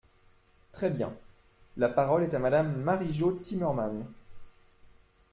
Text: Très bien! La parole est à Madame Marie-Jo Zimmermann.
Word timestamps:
Très 0.71 0.89
bien! 0.89 1.13
La 1.77 1.87
parole 1.87 2.23
est 2.23 2.33
à 2.33 2.39
Madame 2.39 2.81
Marie-Jo 2.81 3.35
Zimmermann. 3.35 4.03